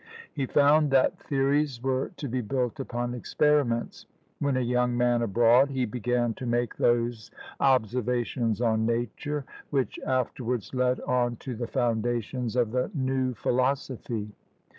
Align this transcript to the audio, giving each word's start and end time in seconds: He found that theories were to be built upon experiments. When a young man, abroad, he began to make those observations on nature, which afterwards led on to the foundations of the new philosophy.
He 0.33 0.47
found 0.47 0.89
that 0.89 1.19
theories 1.19 1.79
were 1.83 2.09
to 2.17 2.27
be 2.27 2.41
built 2.41 2.79
upon 2.79 3.13
experiments. 3.13 4.07
When 4.39 4.57
a 4.57 4.61
young 4.61 4.97
man, 4.97 5.21
abroad, 5.21 5.69
he 5.69 5.85
began 5.85 6.33
to 6.39 6.47
make 6.47 6.75
those 6.77 7.29
observations 7.59 8.61
on 8.61 8.83
nature, 8.87 9.45
which 9.69 9.99
afterwards 10.03 10.73
led 10.73 11.01
on 11.01 11.35
to 11.35 11.55
the 11.55 11.67
foundations 11.67 12.55
of 12.55 12.71
the 12.71 12.89
new 12.95 13.35
philosophy. 13.35 14.31